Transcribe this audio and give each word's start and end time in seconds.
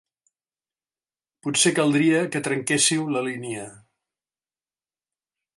Potser 1.47 1.73
caldria 1.81 2.23
que 2.37 2.43
trenquésseu 2.49 3.07
la 3.17 3.25
línia. 3.31 3.69